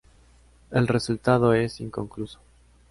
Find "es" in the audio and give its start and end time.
1.53-1.79